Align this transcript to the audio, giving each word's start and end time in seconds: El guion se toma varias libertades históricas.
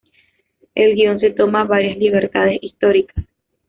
El 0.73 0.95
guion 0.95 1.19
se 1.19 1.29
toma 1.29 1.63
varias 1.63 1.95
libertades 1.99 2.57
históricas. 2.63 3.23